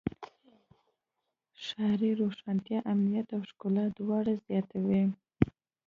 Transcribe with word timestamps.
ښاري 1.63 2.11
روښانتیا 2.21 2.79
امنیت 2.91 3.27
او 3.37 3.41
ښکلا 3.49 3.85
دواړه 3.99 4.33
زیاتوي. 4.45 5.03